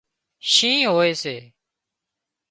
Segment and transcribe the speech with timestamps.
[0.51, 1.35] شِينهن هوئي سي